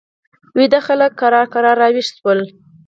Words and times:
ویده 0.55 0.79
خلک 0.87 1.11
کرار 1.21 1.45
کرار 1.53 1.75
را 1.81 1.87
ویښ 1.93 2.07
شول. 2.17 2.39